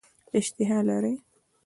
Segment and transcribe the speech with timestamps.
[0.37, 1.13] اشتها لري.